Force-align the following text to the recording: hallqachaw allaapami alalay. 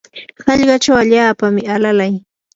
hallqachaw 0.47 0.97
allaapami 1.03 1.61
alalay. 1.75 2.13